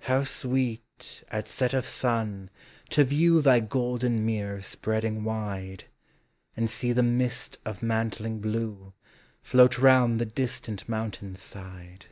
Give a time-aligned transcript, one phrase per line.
[0.00, 2.50] How sweet, at set of sun,
[2.90, 5.84] to view Thy golden mirror spreading wide,
[6.54, 8.92] And see the mist of mantling blue
[9.40, 12.08] Float round the distant mountain's side.